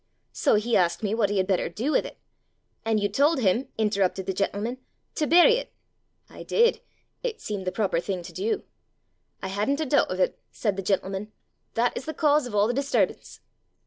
[0.31, 2.17] So he asked me what he had better do with it.'
[2.83, 4.79] 'And you told him,' interrupted the gentleman,
[5.13, 5.71] 'to bury it!'
[6.27, 6.81] 'I did;
[7.21, 8.63] it seemed the proper thing to do.'
[9.43, 11.31] 'I hadn't a doubt of it!' said the gentleman:
[11.75, 13.41] 'that is the cause of all the disturbance.